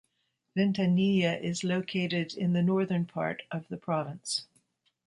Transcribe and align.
Ventanilla 0.57 1.37
is 1.39 1.63
located 1.63 2.33
in 2.33 2.53
the 2.53 2.63
northern 2.63 3.05
part 3.05 3.43
of 3.51 3.67
the 3.67 3.77
province. 3.77 4.47